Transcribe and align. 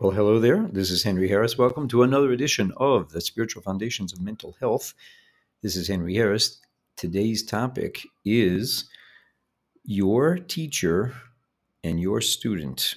Well, 0.00 0.12
hello 0.12 0.38
there. 0.38 0.68
This 0.70 0.92
is 0.92 1.02
Henry 1.02 1.26
Harris. 1.26 1.58
Welcome 1.58 1.88
to 1.88 2.04
another 2.04 2.30
edition 2.30 2.72
of 2.76 3.10
the 3.10 3.20
Spiritual 3.20 3.62
Foundations 3.62 4.12
of 4.12 4.20
Mental 4.20 4.54
Health. 4.60 4.94
This 5.60 5.74
is 5.74 5.88
Henry 5.88 6.14
Harris. 6.14 6.60
Today's 6.94 7.42
topic 7.42 8.06
is 8.24 8.88
your 9.82 10.38
teacher 10.38 11.14
and 11.82 11.98
your 11.98 12.20
student. 12.20 12.94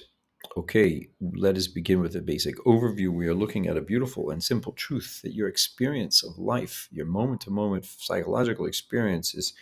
Okay, 0.56 1.08
let 1.20 1.56
us 1.56 1.66
begin 1.66 1.98
with 1.98 2.14
a 2.14 2.22
basic 2.22 2.56
overview. 2.58 3.08
We 3.08 3.26
are 3.26 3.34
looking 3.34 3.66
at 3.66 3.76
a 3.76 3.80
beautiful 3.80 4.30
and 4.30 4.40
simple 4.40 4.70
truth 4.70 5.22
that 5.22 5.34
your 5.34 5.48
experience 5.48 6.22
of 6.22 6.38
life, 6.38 6.88
your 6.92 7.06
moment 7.06 7.40
to 7.40 7.50
moment 7.50 7.84
psychological 7.84 8.66
experience, 8.66 9.34
is, 9.34 9.54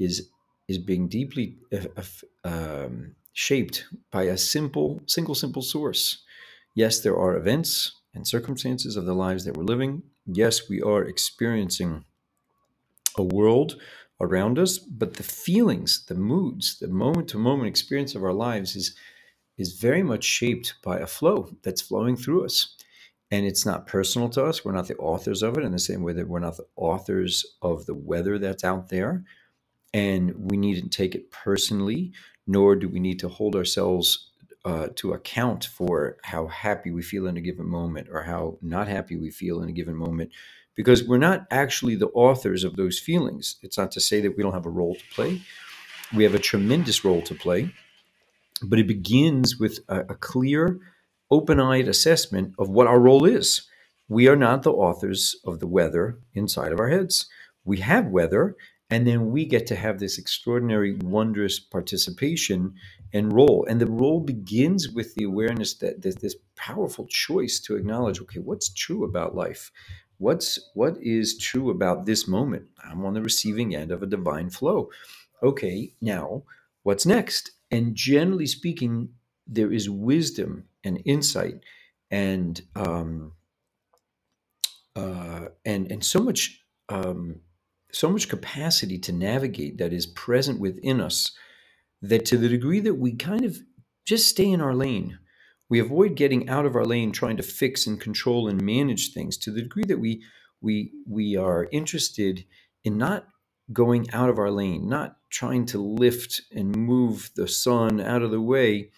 is, 0.00 0.28
is 0.66 0.78
being 0.78 1.06
deeply 1.06 1.56
uh, 1.72 2.02
um, 2.42 3.14
shaped 3.32 3.84
by 4.10 4.24
a 4.24 4.36
simple, 4.36 5.00
single, 5.06 5.36
simple 5.36 5.62
source 5.62 6.24
Yes, 6.74 7.00
there 7.00 7.16
are 7.16 7.36
events 7.36 8.00
and 8.14 8.26
circumstances 8.26 8.96
of 8.96 9.06
the 9.06 9.14
lives 9.14 9.44
that 9.44 9.56
we're 9.56 9.64
living. 9.64 10.02
Yes, 10.26 10.68
we 10.68 10.82
are 10.82 11.04
experiencing 11.04 12.04
a 13.16 13.22
world 13.22 13.76
around 14.20 14.58
us, 14.58 14.78
but 14.78 15.14
the 15.14 15.22
feelings, 15.22 16.04
the 16.06 16.14
moods, 16.14 16.78
the 16.80 16.88
moment 16.88 17.28
to 17.28 17.38
moment 17.38 17.68
experience 17.68 18.14
of 18.14 18.24
our 18.24 18.32
lives 18.32 18.76
is 18.76 18.96
is 19.58 19.74
very 19.74 20.02
much 20.02 20.24
shaped 20.24 20.74
by 20.82 20.98
a 20.98 21.06
flow 21.06 21.48
that's 21.62 21.82
flowing 21.82 22.16
through 22.16 22.44
us. 22.44 22.76
And 23.30 23.46
it's 23.46 23.66
not 23.66 23.86
personal 23.86 24.28
to 24.30 24.44
us. 24.44 24.64
We're 24.64 24.72
not 24.72 24.88
the 24.88 24.96
authors 24.96 25.42
of 25.42 25.56
it 25.58 25.64
in 25.64 25.72
the 25.72 25.78
same 25.78 26.02
way 26.02 26.12
that 26.14 26.28
we're 26.28 26.40
not 26.40 26.56
the 26.56 26.66
authors 26.76 27.44
of 27.62 27.86
the 27.86 27.94
weather 27.94 28.38
that's 28.38 28.64
out 28.64 28.88
there. 28.88 29.24
And 29.92 30.34
we 30.50 30.56
needn't 30.56 30.92
take 30.92 31.14
it 31.14 31.30
personally, 31.30 32.12
nor 32.46 32.76
do 32.76 32.88
we 32.88 33.00
need 33.00 33.20
to 33.20 33.28
hold 33.28 33.56
ourselves 33.56 34.30
uh, 34.64 34.88
to 34.96 35.12
account 35.12 35.64
for 35.64 36.16
how 36.22 36.46
happy 36.46 36.90
we 36.90 37.02
feel 37.02 37.26
in 37.26 37.36
a 37.36 37.40
given 37.40 37.66
moment 37.66 38.08
or 38.10 38.22
how 38.22 38.58
not 38.62 38.88
happy 38.88 39.16
we 39.16 39.30
feel 39.30 39.62
in 39.62 39.68
a 39.68 39.72
given 39.72 39.94
moment 39.94 40.30
because 40.74 41.04
we're 41.04 41.18
not 41.18 41.46
actually 41.50 41.94
the 41.94 42.08
authors 42.08 42.64
of 42.64 42.76
those 42.76 42.98
feelings. 42.98 43.56
It's 43.62 43.78
not 43.78 43.92
to 43.92 44.00
say 44.00 44.20
that 44.20 44.36
we 44.36 44.42
don't 44.42 44.54
have 44.54 44.66
a 44.66 44.70
role 44.70 44.94
to 44.94 45.14
play. 45.14 45.42
We 46.14 46.24
have 46.24 46.34
a 46.34 46.38
tremendous 46.38 47.04
role 47.04 47.22
to 47.22 47.34
play, 47.34 47.72
but 48.62 48.78
it 48.78 48.86
begins 48.86 49.58
with 49.58 49.80
a, 49.88 50.00
a 50.00 50.14
clear, 50.14 50.78
open 51.30 51.60
eyed 51.60 51.88
assessment 51.88 52.54
of 52.58 52.68
what 52.68 52.86
our 52.86 52.98
role 52.98 53.24
is. 53.24 53.68
We 54.08 54.28
are 54.28 54.36
not 54.36 54.62
the 54.62 54.72
authors 54.72 55.36
of 55.44 55.60
the 55.60 55.66
weather 55.66 56.18
inside 56.34 56.72
of 56.72 56.80
our 56.80 56.88
heads. 56.88 57.26
We 57.64 57.78
have 57.78 58.06
weather, 58.06 58.56
and 58.90 59.06
then 59.06 59.32
we 59.32 59.44
get 59.46 59.66
to 59.68 59.76
have 59.76 59.98
this 59.98 60.18
extraordinary, 60.18 60.94
wondrous 60.94 61.58
participation 61.60 62.74
and 63.12 63.32
role. 63.32 63.66
And 63.68 63.80
the 63.80 63.86
role 63.90 64.20
begins 64.20 64.90
with 64.90 65.14
the 65.14 65.24
awareness 65.24 65.74
that 65.76 66.02
there's 66.02 66.16
this 66.16 66.36
powerful 66.56 67.06
choice 67.08 67.60
to 67.60 67.76
acknowledge, 67.76 68.20
okay, 68.20 68.40
what's 68.40 68.72
true 68.72 69.04
about 69.04 69.34
life? 69.34 69.70
What's 70.18 70.58
what 70.74 70.96
is 71.02 71.38
true 71.38 71.70
about 71.70 72.06
this 72.06 72.28
moment? 72.28 72.66
I'm 72.84 73.04
on 73.04 73.14
the 73.14 73.22
receiving 73.22 73.74
end 73.74 73.90
of 73.90 74.02
a 74.02 74.06
divine 74.06 74.50
flow. 74.50 74.90
Okay, 75.42 75.94
now 76.00 76.44
what's 76.84 77.06
next? 77.06 77.50
And 77.70 77.94
generally 77.96 78.46
speaking, 78.46 79.10
there 79.46 79.72
is 79.72 79.90
wisdom 79.90 80.64
and 80.84 81.02
insight 81.04 81.60
and 82.10 82.60
um, 82.76 83.32
uh, 84.96 85.46
and 85.64 85.90
and 85.90 86.04
so 86.04 86.20
much 86.20 86.60
um, 86.88 87.40
so 87.94 88.10
much 88.10 88.28
capacity 88.28 88.98
to 88.98 89.12
navigate 89.12 89.78
that 89.78 89.92
is 89.92 90.06
present 90.06 90.60
within 90.60 91.00
us 91.00 91.32
that 92.02 92.24
to 92.26 92.36
the 92.36 92.48
degree 92.48 92.80
that 92.80 92.94
we 92.94 93.14
kind 93.14 93.44
of 93.44 93.58
just 94.04 94.28
stay 94.28 94.50
in 94.50 94.60
our 94.60 94.74
lane, 94.74 95.18
we 95.70 95.78
avoid 95.78 96.14
getting 96.14 96.48
out 96.48 96.66
of 96.66 96.76
our 96.76 96.84
lane 96.84 97.12
trying 97.12 97.36
to 97.36 97.42
fix 97.42 97.86
and 97.86 98.00
control 98.00 98.48
and 98.48 98.60
manage 98.60 99.12
things 99.12 99.36
to 99.38 99.50
the 99.50 99.62
degree 99.62 99.84
that 99.84 99.98
we 99.98 100.22
we 100.60 100.92
we 101.08 101.36
are 101.36 101.68
interested 101.72 102.44
in 102.84 102.98
not 102.98 103.26
going 103.72 104.10
out 104.12 104.28
of 104.28 104.38
our 104.38 104.50
lane, 104.50 104.88
not 104.88 105.16
trying 105.30 105.64
to 105.64 105.78
lift 105.78 106.42
and 106.52 106.76
move 106.76 107.30
the 107.36 107.48
sun 107.48 108.00
out 108.00 108.22
of 108.22 108.30
the 108.30 108.40
way. 108.40 108.90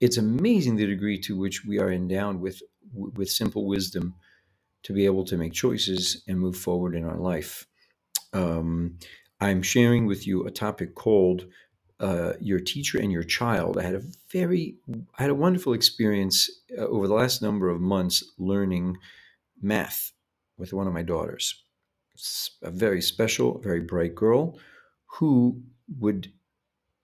It's 0.00 0.16
amazing 0.16 0.76
the 0.76 0.86
degree 0.86 1.18
to 1.20 1.38
which 1.38 1.64
we 1.64 1.78
are 1.78 1.92
endowed 1.92 2.40
with 2.40 2.62
with 2.92 3.30
simple 3.30 3.66
wisdom 3.66 4.14
to 4.82 4.92
be 4.92 5.04
able 5.04 5.24
to 5.24 5.36
make 5.36 5.52
choices 5.52 6.22
and 6.26 6.40
move 6.40 6.56
forward 6.56 6.96
in 6.96 7.04
our 7.04 7.18
life. 7.18 7.66
Um, 8.32 8.98
I'm 9.40 9.62
sharing 9.62 10.06
with 10.06 10.26
you 10.26 10.46
a 10.46 10.50
topic 10.50 10.94
called 10.94 11.46
uh, 12.00 12.34
your 12.40 12.60
teacher 12.60 12.98
and 12.98 13.12
your 13.12 13.24
child. 13.24 13.78
I 13.78 13.82
had 13.82 13.96
a 13.96 14.02
very, 14.32 14.76
I 15.18 15.22
had 15.22 15.30
a 15.30 15.34
wonderful 15.36 15.74
experience 15.74 16.50
uh, 16.78 16.82
over 16.82 17.08
the 17.08 17.14
last 17.14 17.42
number 17.42 17.68
of 17.70 17.80
months 17.80 18.24
learning 18.38 18.98
math 19.62 20.12
with 20.58 20.72
one 20.72 20.86
of 20.88 20.94
my 20.94 21.02
daughters. 21.02 21.64
A 22.62 22.70
very 22.70 23.02
special, 23.02 23.58
very 23.60 23.80
bright 23.80 24.14
girl 24.14 24.58
who 25.18 25.62
would 25.98 26.28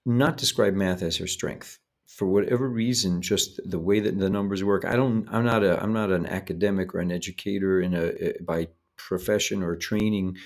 not 0.06 0.36
describe 0.36 0.74
math 0.74 1.02
as 1.02 1.16
her 1.18 1.26
strength 1.26 1.78
for 2.06 2.26
whatever 2.26 2.68
reason 2.68 3.22
just 3.22 3.60
the 3.68 3.78
way 3.78 4.00
that 4.00 4.18
the 4.18 4.30
numbers 4.30 4.64
work 4.64 4.84
i 4.84 4.96
don't 4.96 5.26
i'm 5.30 5.44
not 5.44 5.62
a 5.64 5.80
i'm 5.82 5.92
not 5.92 6.10
an 6.10 6.26
academic 6.26 6.94
or 6.94 7.00
an 7.00 7.12
educator 7.12 7.80
in 7.80 7.94
a 7.94 8.32
by 8.42 8.66
profession 8.96 9.62
or 9.62 9.76
training 9.76 10.36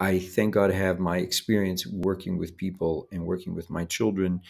I 0.00 0.18
thank 0.18 0.54
God 0.54 0.70
have 0.72 1.00
my 1.00 1.18
experience 1.18 1.86
working 1.86 2.38
with 2.38 2.56
people 2.56 3.08
and 3.12 3.26
working 3.26 3.54
with 3.54 3.70
my 3.70 3.84
children. 3.84 4.42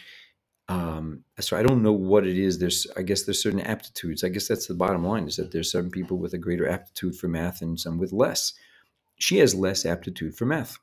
Um, 0.67 1.23
so 1.39 1.57
I 1.57 1.63
don't 1.63 1.81
know 1.81 1.93
what 1.93 2.27
it 2.27 2.37
is. 2.37 2.59
There's, 2.59 2.85
I 2.95 3.01
guess, 3.01 3.23
there's 3.23 3.41
certain 3.41 3.61
aptitudes. 3.61 4.23
I 4.23 4.29
guess 4.29 4.47
that's 4.47 4.67
the 4.67 4.75
bottom 4.75 5.03
line: 5.05 5.27
is 5.27 5.37
that 5.37 5.51
there's 5.51 5.71
some 5.71 5.89
people 5.89 6.17
with 6.17 6.33
a 6.33 6.37
greater 6.37 6.67
aptitude 6.67 7.15
for 7.15 7.27
math 7.27 7.61
and 7.61 7.79
some 7.79 7.97
with 7.97 8.13
less. 8.13 8.53
She 9.19 9.39
has 9.39 9.55
less 9.55 9.85
aptitude 9.85 10.35
for 10.35 10.45
math. 10.45 10.77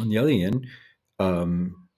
On 0.00 0.10
the 0.10 0.18
other 0.18 0.30
hand, 0.30 0.66
um, 1.18 1.88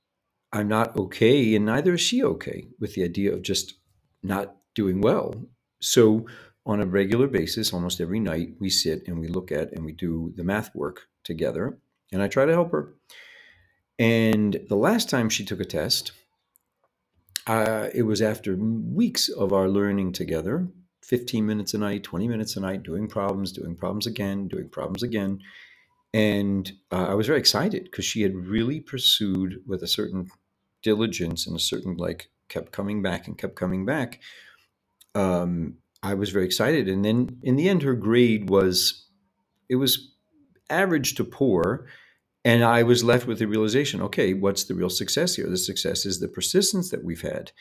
I'm 0.52 0.68
not 0.68 0.96
okay, 0.96 1.54
and 1.56 1.66
neither 1.66 1.94
is 1.94 2.00
she 2.00 2.22
okay 2.24 2.68
with 2.80 2.94
the 2.94 3.04
idea 3.04 3.32
of 3.32 3.42
just 3.42 3.74
not 4.22 4.56
doing 4.74 5.00
well. 5.00 5.34
So 5.80 6.26
on 6.66 6.80
a 6.80 6.86
regular 6.86 7.28
basis, 7.28 7.72
almost 7.72 8.00
every 8.00 8.20
night, 8.20 8.54
we 8.60 8.70
sit 8.70 9.08
and 9.08 9.18
we 9.18 9.28
look 9.28 9.52
at 9.52 9.72
and 9.72 9.84
we 9.84 9.92
do 9.92 10.32
the 10.36 10.44
math 10.44 10.74
work 10.74 11.08
together. 11.24 11.78
And 12.12 12.22
I 12.22 12.28
try 12.28 12.44
to 12.44 12.52
help 12.52 12.72
her. 12.72 12.94
And 13.98 14.60
the 14.68 14.76
last 14.76 15.10
time 15.10 15.28
she 15.28 15.44
took 15.44 15.60
a 15.60 15.64
test, 15.64 16.12
uh, 17.46 17.88
it 17.94 18.02
was 18.02 18.22
after 18.22 18.56
weeks 18.56 19.28
of 19.28 19.52
our 19.52 19.68
learning 19.68 20.12
together 20.12 20.68
15 21.02 21.44
minutes 21.44 21.74
a 21.74 21.78
night, 21.78 22.04
20 22.04 22.28
minutes 22.28 22.56
a 22.56 22.60
night, 22.60 22.82
doing 22.82 23.08
problems, 23.08 23.52
doing 23.52 23.74
problems 23.74 24.06
again, 24.06 24.46
doing 24.48 24.68
problems 24.68 25.02
again. 25.02 25.40
And 26.14 26.70
uh, 26.92 27.06
I 27.06 27.14
was 27.14 27.26
very 27.26 27.38
excited 27.38 27.84
because 27.84 28.04
she 28.04 28.22
had 28.22 28.34
really 28.34 28.80
pursued 28.80 29.62
with 29.66 29.82
a 29.82 29.88
certain 29.88 30.28
diligence 30.82 31.46
and 31.46 31.56
a 31.56 31.60
certain, 31.60 31.96
like, 31.96 32.30
kept 32.48 32.72
coming 32.72 33.02
back 33.02 33.26
and 33.26 33.36
kept 33.36 33.56
coming 33.56 33.84
back. 33.84 34.20
Um, 35.14 35.78
I 36.02 36.14
was 36.14 36.30
very 36.30 36.44
excited. 36.44 36.88
And 36.88 37.04
then 37.04 37.40
in 37.42 37.56
the 37.56 37.68
end, 37.68 37.82
her 37.82 37.94
grade 37.94 38.48
was, 38.48 39.06
it 39.68 39.76
was 39.76 40.14
average 40.70 41.14
to 41.16 41.24
poor. 41.24 41.86
And 42.44 42.64
I 42.64 42.82
was 42.82 43.04
left 43.04 43.26
with 43.26 43.38
the 43.38 43.46
realization 43.46 44.00
okay, 44.00 44.32
what's 44.32 44.64
the 44.64 44.74
real 44.74 44.90
success 44.90 45.34
here? 45.34 45.48
The 45.48 45.58
success 45.58 46.06
is 46.06 46.20
the 46.20 46.28
persistence 46.28 46.90
that 46.90 47.04
we've 47.04 47.22
had. 47.22 47.52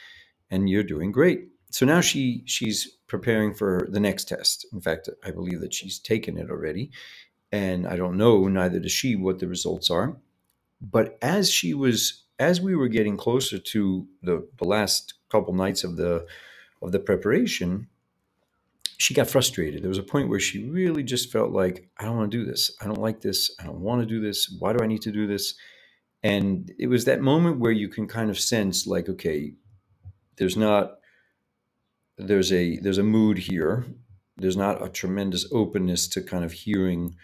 And 0.50 0.70
you're 0.70 0.84
doing 0.84 1.12
great. 1.12 1.50
So 1.72 1.86
now 1.86 2.02
she 2.02 2.44
she's 2.46 2.98
preparing 3.08 3.54
for 3.54 3.88
the 3.92 4.00
next 4.00 4.28
test. 4.28 4.66
In 4.74 4.82
fact, 4.82 5.10
I 5.24 5.32
believe 5.32 5.62
that 5.62 5.74
she's 5.74 6.00
taken 6.00 6.38
it 6.38 6.50
already. 6.50 6.92
And 7.52 7.88
I 7.88 7.96
don't 7.96 8.18
know, 8.18 8.48
neither 8.48 8.80
does 8.80 8.92
she, 8.92 9.16
what 9.16 9.40
the 9.40 9.48
results 9.48 9.90
are. 9.90 10.18
But 10.82 11.18
as 11.22 11.52
she 11.52 11.74
was 11.74 12.24
as 12.40 12.62
we 12.62 12.76
were 12.76 12.88
getting 12.88 13.18
closer 13.18 13.60
to 13.60 14.08
the, 14.24 14.48
the 14.58 14.66
last 14.66 15.16
couple 15.30 15.54
nights 15.54 15.84
of 15.84 15.98
the 15.98 16.26
of 16.82 16.92
the 16.92 17.00
preparation, 17.00 17.88
she 19.00 19.14
got 19.14 19.30
frustrated. 19.30 19.82
There 19.82 19.90
was 19.90 19.98
a 19.98 20.04
point 20.04 20.28
where 20.28 20.42
she 20.42 20.66
really 20.66 21.04
just 21.04 21.32
felt 21.32 21.52
like, 21.52 21.90
I 21.98 22.04
don't 22.04 22.18
want 22.18 22.32
to 22.32 22.38
do 22.38 22.46
this. 22.46 22.76
I 22.82 22.86
don't 22.86 23.00
like 23.00 23.22
this. 23.22 23.50
I 23.60 23.64
don't 23.64 23.80
want 23.80 24.02
to 24.02 24.06
do 24.06 24.20
this. 24.20 24.54
Why 24.60 24.74
do 24.74 24.84
I 24.84 24.88
need 24.88 25.02
to 25.04 25.12
do 25.12 25.26
this? 25.26 25.56
And 26.22 26.70
it 26.78 26.88
was 26.88 27.06
that 27.06 27.22
moment 27.22 27.60
where 27.60 27.72
you 27.72 27.88
can 27.88 28.08
kind 28.08 28.30
of 28.30 28.38
sense 28.38 28.86
like, 28.86 29.08
okay, 29.08 29.54
there's 30.38 30.58
not 30.58 30.96
there's 32.18 32.52
a 32.52 32.78
there's 32.80 32.98
a 32.98 33.04
mood 33.04 33.38
here. 33.38 33.86
There's 34.36 34.58
not 34.58 34.84
a 34.84 34.90
tremendous 34.90 35.48
openness 35.52 36.10
to 36.10 36.22
kind 36.22 36.44
of 36.44 36.52
hearing 36.52 37.16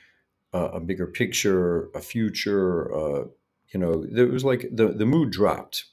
uh, 0.54 0.70
a 0.74 0.80
bigger 0.80 1.08
picture, 1.08 1.90
a 1.94 2.00
future. 2.00 2.94
Uh, 2.96 3.26
you 3.74 3.80
know, 3.82 4.06
there 4.10 4.28
was 4.28 4.46
like 4.46 4.70
the 4.72 4.88
the 4.88 5.06
mood 5.06 5.32
dropped, 5.32 5.84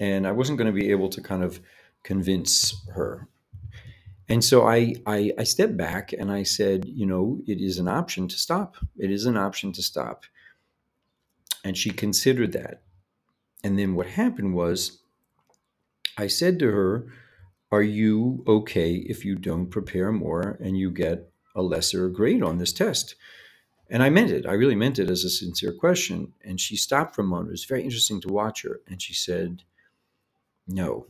and 0.00 0.26
I 0.26 0.32
wasn't 0.32 0.58
going 0.58 0.72
to 0.72 0.80
be 0.80 0.90
able 0.90 1.08
to 1.10 1.20
kind 1.20 1.44
of 1.44 1.60
convince 2.02 2.74
her 2.94 3.28
and 4.28 4.44
so 4.44 4.66
I, 4.66 4.94
I, 5.06 5.32
I 5.38 5.44
stepped 5.44 5.76
back 5.76 6.12
and 6.12 6.30
I 6.30 6.42
said, 6.42 6.84
you 6.86 7.06
know, 7.06 7.40
it 7.46 7.60
is 7.60 7.78
an 7.78 7.88
option 7.88 8.28
to 8.28 8.36
stop. 8.36 8.76
It 8.98 9.10
is 9.10 9.26
an 9.26 9.36
option 9.36 9.72
to 9.72 9.82
stop. 9.82 10.24
And 11.64 11.76
she 11.76 11.90
considered 11.90 12.52
that. 12.52 12.82
And 13.64 13.78
then 13.78 13.94
what 13.94 14.06
happened 14.06 14.54
was 14.54 15.00
I 16.18 16.26
said 16.26 16.58
to 16.60 16.70
her, 16.70 17.06
are 17.72 17.82
you 17.82 18.44
okay 18.46 18.94
if 18.94 19.24
you 19.24 19.36
don't 19.36 19.70
prepare 19.70 20.12
more 20.12 20.58
and 20.62 20.78
you 20.78 20.90
get 20.90 21.30
a 21.54 21.62
lesser 21.62 22.08
grade 22.08 22.42
on 22.42 22.58
this 22.58 22.72
test? 22.72 23.14
And 23.90 24.02
I 24.02 24.10
meant 24.10 24.30
it. 24.30 24.46
I 24.46 24.52
really 24.52 24.74
meant 24.74 24.98
it 24.98 25.10
as 25.10 25.24
a 25.24 25.30
sincere 25.30 25.72
question. 25.72 26.34
And 26.44 26.60
she 26.60 26.76
stopped 26.76 27.14
for 27.14 27.22
a 27.22 27.24
moment. 27.24 27.48
It 27.48 27.52
was 27.52 27.64
very 27.64 27.82
interesting 27.82 28.20
to 28.22 28.28
watch 28.28 28.62
her. 28.62 28.80
And 28.88 29.00
she 29.00 29.14
said, 29.14 29.62
No. 30.66 31.06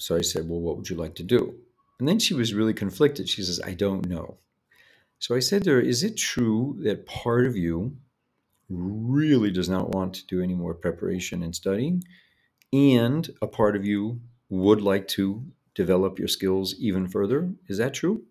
So 0.00 0.16
I 0.16 0.22
said, 0.22 0.48
Well, 0.48 0.60
what 0.60 0.76
would 0.76 0.90
you 0.90 0.96
like 0.96 1.14
to 1.16 1.22
do? 1.22 1.54
And 1.98 2.08
then 2.08 2.18
she 2.18 2.34
was 2.34 2.54
really 2.54 2.74
conflicted. 2.74 3.28
She 3.28 3.42
says, 3.42 3.60
I 3.64 3.74
don't 3.74 4.08
know. 4.08 4.38
So 5.18 5.34
I 5.34 5.40
said 5.40 5.64
to 5.64 5.72
her, 5.72 5.80
Is 5.80 6.02
it 6.02 6.16
true 6.16 6.76
that 6.80 7.06
part 7.06 7.46
of 7.46 7.56
you 7.56 7.96
really 8.68 9.50
does 9.50 9.68
not 9.68 9.90
want 9.90 10.14
to 10.14 10.26
do 10.26 10.42
any 10.42 10.54
more 10.54 10.74
preparation 10.74 11.42
and 11.42 11.54
studying? 11.54 12.02
And 12.72 13.28
a 13.42 13.46
part 13.46 13.76
of 13.76 13.84
you 13.84 14.20
would 14.48 14.80
like 14.80 15.08
to 15.08 15.44
develop 15.74 16.18
your 16.18 16.28
skills 16.28 16.74
even 16.78 17.06
further? 17.08 17.52
Is 17.68 17.78
that 17.78 17.94
true? 17.94 18.22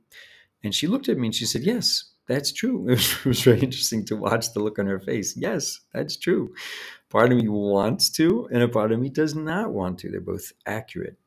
And 0.64 0.74
she 0.74 0.88
looked 0.88 1.10
at 1.10 1.18
me 1.18 1.28
and 1.28 1.36
she 1.36 1.46
said, 1.46 1.64
Yes, 1.64 2.06
that's 2.28 2.52
true. 2.52 2.88
It 2.90 3.26
was, 3.26 3.42
very 3.44 3.60
interesting 3.60 4.06
to 4.06 4.16
watch 4.16 4.54
the 4.54 4.60
look 4.62 4.80
on 4.80 4.88
her 4.88 5.00
face. 5.00 5.36
Yes, 5.38 5.82
that's 5.94 6.18
true. 6.18 6.54
Part 7.10 7.32
of 7.32 7.38
me 7.38 7.48
wants 7.48 8.10
to, 8.12 8.48
and 8.52 8.62
a 8.62 8.68
part 8.68 8.92
of 8.92 9.00
me 9.00 9.10
does 9.10 9.36
not 9.36 9.72
want 9.72 10.00
to. 10.00 10.12
They're 10.12 10.22
both 10.22 10.54
accurate. 10.66 11.18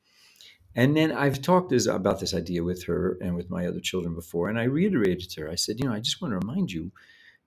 And 0.74 0.96
then 0.96 1.12
I've 1.12 1.42
talked 1.42 1.70
this, 1.70 1.86
about 1.86 2.20
this 2.20 2.34
idea 2.34 2.64
with 2.64 2.84
her 2.84 3.18
and 3.20 3.34
with 3.34 3.50
my 3.50 3.66
other 3.66 3.80
children 3.80 4.14
before, 4.14 4.48
and 4.48 4.58
I 4.58 4.64
reiterated 4.64 5.28
to 5.30 5.42
her. 5.42 5.50
I 5.50 5.54
said, 5.54 5.78
you 5.78 5.86
know, 5.86 5.92
I 5.92 6.00
just 6.00 6.22
want 6.22 6.32
to 6.32 6.46
remind 6.46 6.72
you, 6.72 6.92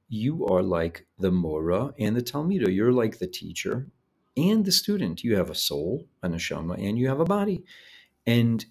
you 0.08 0.46
are 0.46 0.62
like 0.62 1.08
the 1.18 1.32
Mora 1.32 1.94
and 1.98 2.16
the 2.16 2.22
Talmida. 2.22 2.74
You're 2.74 2.92
like 2.92 3.18
the 3.18 3.28
teacher 3.28 3.88
and 4.38 4.64
the 4.64 4.72
student. 4.72 5.24
You 5.24 5.36
have 5.38 5.50
a 5.50 5.56
soul, 5.56 6.08
a 6.22 6.30
neshama, 6.30 6.78
and 6.78 6.98
you 6.98 7.08
have 7.08 7.20
a 7.20 7.26
body, 7.26 7.64
and 8.28 8.64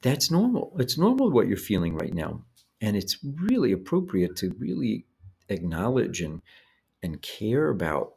that's 0.00 0.30
normal. 0.30 0.74
It's 0.78 0.96
normal 0.96 1.30
what 1.30 1.48
you're 1.48 1.56
feeling 1.58 1.94
right 1.94 2.14
now, 2.14 2.42
and 2.80 2.96
it's 2.96 3.18
really 3.22 3.72
appropriate 3.72 4.36
to 4.36 4.54
really 4.58 5.06
acknowledge 5.50 6.22
and 6.22 6.40
and 7.02 7.20
care 7.20 7.68
about 7.68 8.14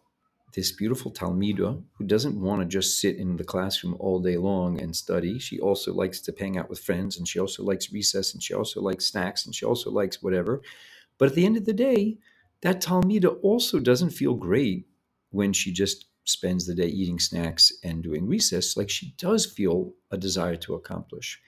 this 0.54 0.72
beautiful 0.72 1.12
Talmida 1.12 1.82
who 1.98 2.06
doesn't 2.06 2.40
want 2.40 2.62
to 2.62 2.68
just 2.68 3.00
sit 3.00 3.18
in 3.18 3.38
the 3.38 3.44
classroom 3.44 3.96
all 4.00 4.20
day 4.20 4.38
long 4.38 4.82
and 4.82 4.96
study. 4.96 5.40
She 5.40 5.60
also 5.60 5.94
likes 5.94 6.20
to 6.22 6.34
hang 6.38 6.58
out 6.58 6.70
with 6.70 6.80
friends 6.80 7.18
and 7.18 7.28
she 7.28 7.40
also 7.40 7.64
likes 7.64 7.92
recess 7.92 8.34
and 8.34 8.42
she 8.42 8.54
also 8.54 8.82
likes 8.82 9.06
snacks 9.06 9.46
and 9.46 9.54
she 9.54 9.66
also 9.66 9.92
likes 9.92 10.24
whatever. 10.24 10.62
But 11.18 11.30
at 11.30 11.36
the 11.36 11.46
end 11.46 11.58
of 11.58 11.66
the 11.66 11.74
day, 11.74 12.18
that 12.62 12.82
Talmida 12.82 13.38
also 13.42 13.80
doesn't 13.80 14.12
feel 14.12 14.34
great 14.34 14.88
when 15.32 15.54
she 15.54 15.72
just 15.72 16.06
spends 16.24 16.66
the 16.66 16.76
day 16.76 16.88
eating 16.88 17.20
snacks 17.20 17.72
and 17.84 18.04
doing 18.04 18.28
recess. 18.28 18.78
Like 18.78 18.90
she 18.90 19.14
does 19.18 19.46
feel 19.46 19.94
a 20.12 20.18
desire 20.18 20.56
to 20.58 20.76
accomplish. 20.76 21.40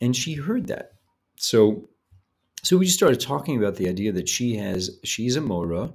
And 0.00 0.14
she 0.14 0.34
heard 0.34 0.66
that. 0.68 0.92
So 1.36 1.88
so 2.62 2.76
we 2.76 2.86
just 2.86 2.98
started 2.98 3.20
talking 3.20 3.56
about 3.56 3.76
the 3.76 3.88
idea 3.88 4.12
that 4.12 4.28
she 4.28 4.56
has 4.56 4.98
she's 5.04 5.36
a 5.36 5.40
Mora 5.40 5.92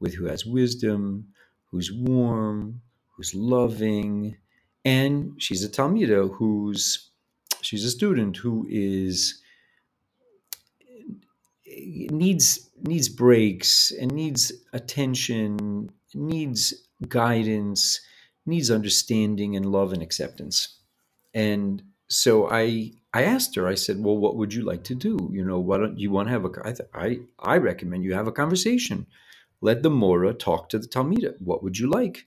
with 0.00 0.14
who 0.14 0.26
has 0.26 0.46
wisdom, 0.46 1.28
who's 1.76 1.92
warm, 1.92 2.80
who's 3.10 3.34
loving, 3.34 4.34
and 4.82 5.34
she's 5.36 5.62
a 5.62 5.68
Talmida 5.68 6.34
who's 6.34 7.10
she's 7.60 7.84
a 7.84 7.90
student 7.90 8.38
who 8.38 8.66
is 8.70 9.42
needs 11.66 12.70
needs 12.82 13.10
breaks 13.10 13.90
and 13.90 14.10
needs 14.12 14.52
attention, 14.72 15.90
needs 16.14 16.72
guidance, 17.08 18.00
needs 18.46 18.70
understanding 18.70 19.54
and 19.54 19.66
love 19.66 19.92
and 19.92 20.02
acceptance. 20.02 20.78
And 21.34 21.82
so 22.08 22.48
I 22.50 22.92
I 23.12 23.24
asked 23.24 23.54
her. 23.56 23.68
I 23.68 23.74
said, 23.74 24.02
"Well, 24.02 24.16
what 24.16 24.36
would 24.36 24.54
you 24.54 24.62
like 24.62 24.84
to 24.84 24.94
do? 24.94 25.30
You 25.30 25.44
know, 25.44 25.60
why 25.60 25.76
don't 25.76 25.98
you 25.98 26.10
want 26.10 26.28
to 26.28 26.32
have 26.32 26.46
a? 26.46 26.50
I, 26.94 27.18
I 27.38 27.58
recommend 27.58 28.02
you 28.02 28.14
have 28.14 28.28
a 28.28 28.32
conversation 28.32 29.06
let 29.60 29.82
the 29.82 29.90
Mora 29.90 30.34
talk 30.34 30.68
to 30.70 30.78
the 30.78 30.88
Talmida. 30.88 31.34
What 31.40 31.62
would 31.62 31.78
you 31.78 31.88
like? 31.88 32.26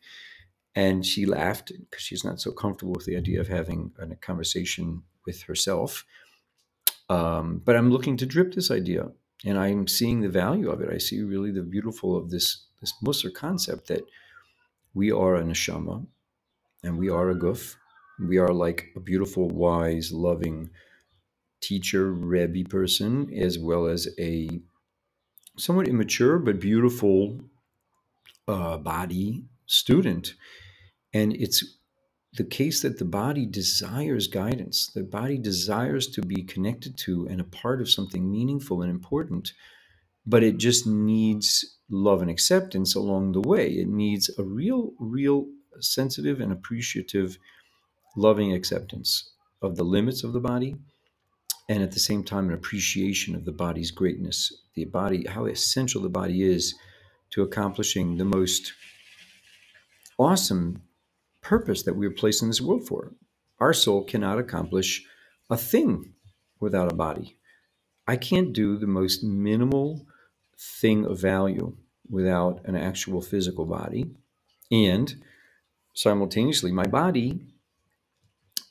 And 0.75 1.05
she 1.05 1.25
laughed 1.25 1.71
because 1.89 2.03
she's 2.03 2.23
not 2.23 2.39
so 2.39 2.51
comfortable 2.51 2.93
with 2.93 3.05
the 3.05 3.17
idea 3.17 3.41
of 3.41 3.47
having 3.47 3.91
a 3.99 4.15
conversation 4.15 5.03
with 5.25 5.43
herself. 5.43 6.05
Um, 7.09 7.61
but 7.65 7.75
I'm 7.75 7.91
looking 7.91 8.17
to 8.17 8.25
drip 8.25 8.53
this 8.53 8.71
idea, 8.71 9.09
and 9.45 9.57
I'm 9.57 9.87
seeing 9.87 10.21
the 10.21 10.29
value 10.29 10.69
of 10.69 10.81
it. 10.81 10.89
I 10.93 10.99
see 10.99 11.21
really 11.21 11.51
the 11.51 11.63
beautiful 11.63 12.15
of 12.15 12.29
this 12.29 12.65
this 12.81 12.93
Musar 13.03 13.33
concept 13.33 13.87
that 13.87 14.03
we 14.93 15.11
are 15.11 15.35
a 15.35 15.43
neshama, 15.43 16.05
and 16.83 16.97
we 16.97 17.09
are 17.09 17.29
a 17.29 17.35
guf. 17.35 17.75
We 18.19 18.37
are 18.37 18.53
like 18.53 18.87
a 18.95 18.99
beautiful, 18.99 19.49
wise, 19.49 20.11
loving 20.11 20.69
teacher, 21.61 22.11
Rebbe 22.13 22.69
person, 22.69 23.33
as 23.33 23.57
well 23.59 23.87
as 23.87 24.07
a 24.19 24.61
somewhat 25.59 25.87
immature 25.87 26.39
but 26.39 26.59
beautiful 26.59 27.39
uh, 28.47 28.77
body 28.77 29.45
student. 29.65 30.33
And 31.13 31.33
it's 31.33 31.77
the 32.33 32.43
case 32.43 32.81
that 32.81 32.99
the 32.99 33.05
body 33.05 33.45
desires 33.45 34.27
guidance, 34.27 34.91
the 34.93 35.03
body 35.03 35.37
desires 35.37 36.07
to 36.07 36.21
be 36.21 36.43
connected 36.43 36.97
to 36.99 37.27
and 37.29 37.41
a 37.41 37.45
part 37.45 37.81
of 37.81 37.89
something 37.89 38.31
meaningful 38.31 38.81
and 38.81 38.91
important, 38.91 39.53
but 40.25 40.43
it 40.43 40.57
just 40.57 40.85
needs 40.85 41.77
love 41.89 42.21
and 42.21 42.29
acceptance 42.29 42.95
along 42.95 43.31
the 43.31 43.41
way. 43.41 43.67
It 43.69 43.87
needs 43.87 44.29
a 44.37 44.43
real, 44.43 44.93
real 44.99 45.47
sensitive 45.79 46.39
and 46.39 46.51
appreciative, 46.51 47.37
loving 48.15 48.53
acceptance 48.53 49.33
of 49.61 49.75
the 49.75 49.83
limits 49.83 50.23
of 50.23 50.33
the 50.33 50.39
body 50.39 50.75
and 51.69 51.81
at 51.81 51.93
the 51.93 51.99
same 51.99 52.23
time 52.23 52.49
an 52.49 52.53
appreciation 52.53 53.33
of 53.35 53.45
the 53.45 53.51
body's 53.51 53.91
greatness 53.91 54.51
the 54.73 54.83
body 54.85 55.25
how 55.27 55.45
essential 55.45 56.01
the 56.01 56.09
body 56.09 56.43
is 56.43 56.75
to 57.29 57.43
accomplishing 57.43 58.17
the 58.17 58.25
most 58.25 58.73
awesome 60.17 60.81
purpose 61.41 61.83
that 61.83 61.95
we 61.95 62.07
were 62.07 62.13
placed 62.13 62.41
in 62.41 62.49
this 62.49 62.61
world 62.61 62.87
for. 62.87 63.13
Our 63.59 63.73
soul 63.73 64.03
cannot 64.03 64.39
accomplish 64.39 65.05
a 65.49 65.57
thing 65.57 66.13
without 66.59 66.91
a 66.91 66.95
body. 66.95 67.37
I 68.07 68.17
can't 68.17 68.53
do 68.53 68.77
the 68.77 68.87
most 68.87 69.23
minimal 69.23 70.05
thing 70.57 71.05
of 71.05 71.19
value 71.19 71.75
without 72.09 72.61
an 72.65 72.75
actual 72.75 73.21
physical 73.21 73.65
body. 73.65 74.11
And 74.71 75.23
simultaneously 75.93 76.71
my 76.71 76.85
body 76.85 77.41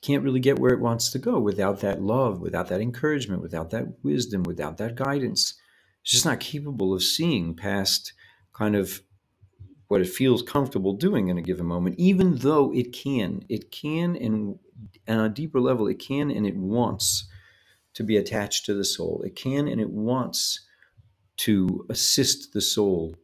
can't 0.01 0.23
really 0.23 0.41
get 0.41 0.59
where 0.59 0.73
it 0.73 0.81
wants 0.81 1.11
to 1.11 1.19
go 1.19 1.39
without 1.41 1.81
that 1.81 2.01
love, 2.01 2.41
without 2.41 2.69
that 2.69 2.81
encouragement, 2.81 3.43
without 3.43 3.71
that 3.71 4.03
wisdom, 4.03 4.43
without 4.45 4.79
that 4.79 4.95
guidance. 4.95 5.55
It's 6.03 6.13
just 6.13 6.25
not 6.25 6.41
capable 6.41 6.95
of 6.95 7.03
seeing 7.03 7.55
past 7.55 8.13
kind 8.53 8.77
of 8.77 9.03
what 9.89 10.01
it 10.01 10.09
feels 10.09 10.43
comfortable 10.43 10.93
doing 10.93 11.29
in 11.29 11.39
a 11.39 11.43
given 11.43 11.67
moment, 11.67 11.97
even 11.99 12.37
though 12.37 12.73
it 12.73 12.93
can. 12.93 13.43
It 13.49 13.71
can, 13.71 14.17
and 14.17 14.59
on 15.09 15.21
a 15.21 15.29
deeper 15.29 15.61
level, 15.61 15.89
it 15.89 15.99
can 15.99 16.31
and 16.31 16.47
it 16.47 16.57
wants 16.57 17.27
to 17.95 18.05
be 18.05 18.17
attached 18.17 18.67
to 18.67 18.75
the 18.75 18.85
soul. 18.85 19.23
It 19.25 19.35
can 19.35 19.67
and 19.67 19.81
it 19.81 19.91
wants 19.91 20.61
to 21.39 21.87
assist 21.89 22.53
the 22.53 22.61
soul 22.61 23.17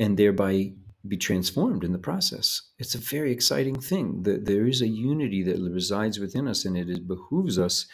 and 0.00 0.16
thereby 0.16 0.72
be 1.08 1.16
transformed 1.16 1.84
in 1.84 1.92
the 1.92 1.98
process. 1.98 2.62
It's 2.78 2.94
a 2.94 2.98
very 2.98 3.32
exciting 3.32 3.80
thing. 3.80 4.22
that 4.24 4.46
there 4.46 4.66
is 4.66 4.82
a 4.82 4.88
unity 4.88 5.42
that 5.44 5.60
resides 5.60 6.18
within 6.18 6.48
us, 6.48 6.64
and 6.64 6.76
it 6.76 7.06
behooves 7.08 7.58
us 7.58 7.86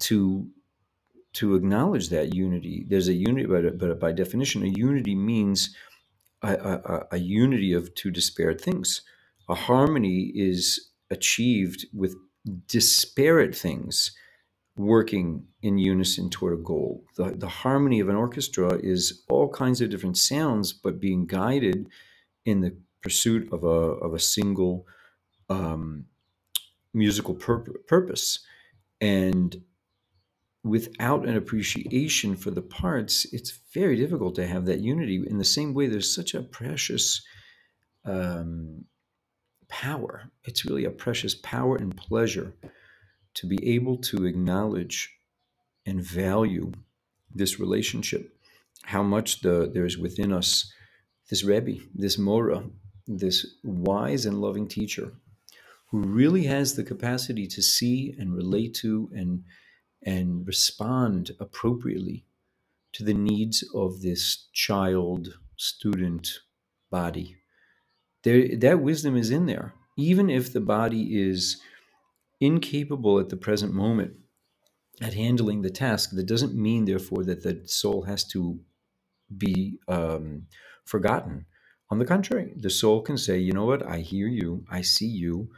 to 0.00 0.48
to 1.32 1.54
acknowledge 1.54 2.08
that 2.08 2.34
unity. 2.34 2.84
There's 2.88 3.08
a 3.08 3.14
unity, 3.14 3.46
but, 3.46 3.78
but 3.78 4.00
by 4.00 4.12
definition, 4.12 4.64
a 4.64 4.66
unity 4.66 5.14
means 5.14 5.74
a, 6.42 6.54
a, 6.54 7.06
a 7.12 7.18
unity 7.18 7.72
of 7.72 7.94
two 7.94 8.10
disparate 8.10 8.60
things. 8.60 9.02
A 9.48 9.54
harmony 9.54 10.32
is 10.34 10.90
achieved 11.10 11.86
with 11.92 12.16
disparate 12.66 13.54
things 13.54 14.12
working 14.76 15.44
in 15.62 15.78
unison 15.78 16.30
toward 16.30 16.54
a 16.58 16.62
goal. 16.62 17.04
The, 17.16 17.32
the 17.36 17.48
harmony 17.48 18.00
of 18.00 18.08
an 18.08 18.16
orchestra 18.16 18.78
is 18.82 19.24
all 19.28 19.48
kinds 19.50 19.80
of 19.80 19.90
different 19.90 20.16
sounds, 20.16 20.72
but 20.72 21.00
being 21.00 21.26
guided 21.26 21.88
in 22.44 22.60
the 22.60 22.76
pursuit 23.02 23.52
of 23.52 23.64
a 23.64 23.66
of 23.66 24.14
a 24.14 24.18
single 24.18 24.86
um, 25.48 26.06
musical 26.92 27.34
pur- 27.34 27.64
purpose, 27.86 28.40
and 29.00 29.62
without 30.62 31.26
an 31.26 31.36
appreciation 31.36 32.36
for 32.36 32.50
the 32.50 32.62
parts, 32.62 33.26
it's 33.32 33.58
very 33.72 33.96
difficult 33.96 34.34
to 34.34 34.46
have 34.46 34.66
that 34.66 34.80
unity. 34.80 35.24
In 35.26 35.38
the 35.38 35.44
same 35.44 35.72
way, 35.72 35.86
there's 35.86 36.14
such 36.14 36.34
a 36.34 36.42
precious 36.42 37.22
um, 38.04 38.84
power. 39.68 40.30
It's 40.44 40.64
really 40.64 40.84
a 40.84 40.90
precious 40.90 41.34
power 41.34 41.76
and 41.76 41.96
pleasure 41.96 42.54
to 43.34 43.46
be 43.46 43.74
able 43.74 43.96
to 43.96 44.26
acknowledge 44.26 45.16
and 45.86 46.02
value 46.02 46.72
this 47.34 47.58
relationship, 47.58 48.36
how 48.82 49.02
much 49.02 49.40
the 49.40 49.70
there 49.72 49.86
is 49.86 49.96
within 49.96 50.32
us 50.32 50.70
this 51.30 51.44
Rebbe, 51.44 51.80
this 51.94 52.18
Mora, 52.18 52.64
this 53.06 53.46
wise 53.62 54.26
and 54.26 54.40
loving 54.40 54.68
teacher 54.68 55.12
who 55.90 56.00
really 56.00 56.44
has 56.44 56.74
the 56.74 56.84
capacity 56.84 57.46
to 57.46 57.62
see 57.62 58.14
and 58.18 58.34
relate 58.34 58.74
to 58.74 59.10
and 59.14 59.44
and 60.02 60.46
respond 60.46 61.32
appropriately 61.40 62.24
to 62.92 63.04
the 63.04 63.14
needs 63.14 63.62
of 63.74 64.00
this 64.00 64.48
child 64.52 65.28
student 65.56 66.40
body. 66.90 67.36
There 68.22 68.56
that 68.56 68.80
wisdom 68.80 69.16
is 69.16 69.30
in 69.30 69.46
there. 69.46 69.74
Even 69.96 70.30
if 70.30 70.52
the 70.52 70.60
body 70.60 71.20
is 71.20 71.60
incapable 72.40 73.18
at 73.18 73.28
the 73.28 73.36
present 73.36 73.72
moment 73.74 74.12
at 75.00 75.14
handling 75.14 75.62
the 75.62 75.70
task 75.70 76.10
that 76.12 76.26
doesn't 76.26 76.54
mean 76.54 76.84
therefore 76.84 77.24
that 77.24 77.42
the 77.42 77.60
soul 77.66 78.02
has 78.02 78.24
to 78.24 78.58
be 79.36 79.78
um, 79.88 80.46
forgotten. 80.84 81.46
On 81.90 81.98
the 81.98 82.06
contrary 82.06 82.54
the 82.56 82.70
soul 82.70 83.02
can 83.02 83.18
say 83.18 83.38
you 83.38 83.52
know 83.52 83.66
what? 83.66 83.86
I 83.86 83.98
hear 84.00 84.28
you. 84.28 84.64
I 84.70 84.82
see 84.82 85.06
you. 85.08 85.50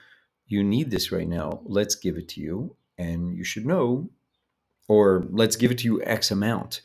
You 0.46 0.64
need 0.64 0.90
this 0.90 1.12
right 1.12 1.28
now. 1.28 1.62
Let's 1.64 1.94
give 1.94 2.16
it 2.18 2.28
to 2.30 2.40
you 2.40 2.76
and 2.98 3.36
you 3.36 3.44
should 3.44 3.66
know 3.66 4.10
or 4.88 5.26
let's 5.30 5.56
give 5.56 5.70
it 5.70 5.78
to 5.78 5.86
you 5.86 6.02
x 6.04 6.30
amount. 6.30 6.82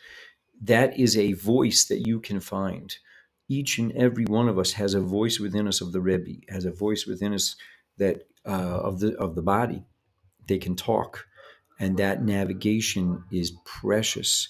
That 0.62 1.00
is 1.00 1.18
a 1.18 1.34
voice 1.34 1.86
that 1.86 2.08
you 2.08 2.20
can 2.20 2.40
find. 2.40 2.96
Each 3.50 3.78
and 3.80 3.92
every 3.94 4.26
one 4.26 4.50
of 4.50 4.60
us 4.60 4.74
has 4.74 4.94
a 4.94 5.02
voice 5.02 5.40
within 5.40 5.68
us 5.68 5.82
of 5.82 5.94
the 5.94 6.02
Rebbe, 6.02 6.42
has 6.50 6.66
a 6.66 6.72
voice 6.72 7.06
within 7.06 7.34
us 7.34 7.56
that 7.98 8.28
uh, 8.46 8.80
of 8.82 9.00
the 9.00 9.16
of 9.18 9.36
the 9.36 9.42
body. 9.42 9.86
They 10.48 10.58
can 10.58 10.76
talk, 10.76 11.28
and 11.80 11.98
that 11.98 12.24
navigation 12.24 13.24
is 13.32 13.54
precious. 13.66 14.50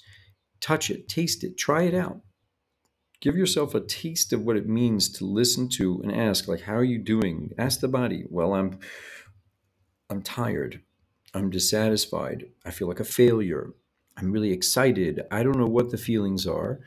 Touch 0.62 0.89
it, 0.89 1.10
taste 1.10 1.44
it, 1.44 1.58
try 1.58 1.84
it 1.84 1.94
out. 1.96 2.22
Give 3.19 3.36
yourself 3.36 3.74
a 3.74 3.79
taste 3.79 4.31
of 4.33 4.43
what 4.43 4.57
it 4.57 4.67
means 4.67 5.09
to 5.13 5.25
listen 5.25 5.69
to 5.69 6.01
and 6.03 6.13
ask, 6.13 6.47
like, 6.47 6.62
"How 6.62 6.75
are 6.75 6.83
you 6.83 7.00
doing?" 7.00 7.51
Ask 7.57 7.79
the 7.79 7.88
body. 7.88 8.25
Well, 8.29 8.53
I'm 8.53 8.79
I'm 10.09 10.21
tired. 10.21 10.81
I'm 11.33 11.50
dissatisfied. 11.50 12.45
I 12.65 12.71
feel 12.71 12.88
like 12.88 13.00
a 13.00 13.05
failure. 13.05 13.74
I'm 14.17 14.31
really 14.31 14.51
excited. 14.51 15.21
I 15.31 15.43
don't 15.43 15.57
know 15.57 15.67
what 15.67 15.91
the 15.91 15.97
feelings 15.97 16.47
are. 16.47 16.79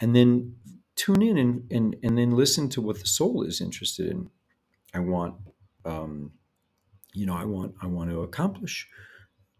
And 0.00 0.14
then 0.14 0.56
tune 0.96 1.22
in 1.22 1.38
and, 1.38 1.72
and, 1.72 1.96
and 2.02 2.18
then 2.18 2.32
listen 2.32 2.68
to 2.70 2.82
what 2.82 3.00
the 3.00 3.06
soul 3.06 3.42
is 3.42 3.60
interested 3.60 4.10
in. 4.10 4.28
I 4.92 4.98
want, 4.98 5.36
um, 5.84 6.32
you 7.14 7.26
know, 7.26 7.34
I 7.34 7.44
want, 7.44 7.74
I 7.80 7.86
want 7.86 8.10
to 8.10 8.22
accomplish. 8.22 8.88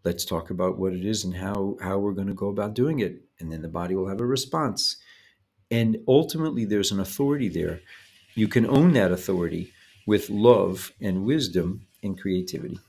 Let's 0.03 0.25
talk 0.25 0.51
about 0.51 0.77
what 0.77 0.93
it 0.93 1.03
is 1.03 1.23
and 1.23 1.35
how, 1.35 1.77
how 1.81 1.97
we're 1.97 2.13
going 2.13 2.27
to 2.27 2.33
go 2.33 2.49
about 2.49 2.75
doing 2.75 2.99
it. 2.99 3.23
And 3.39 3.51
then 3.51 3.61
the 3.61 3.67
body 3.67 3.95
will 3.95 4.07
have 4.07 4.21
a 4.21 4.25
response. 4.25 4.97
And 5.71 5.97
ultimately, 6.07 6.65
there's 6.65 6.91
an 6.91 6.99
authority 6.99 7.49
there. 7.49 7.81
You 8.35 8.47
can 8.47 8.65
own 8.67 8.93
that 8.93 9.11
authority 9.11 9.71
with 10.05 10.29
love 10.29 10.91
and 11.01 11.25
wisdom 11.25 11.87
and 12.03 12.19
creativity. 12.19 12.79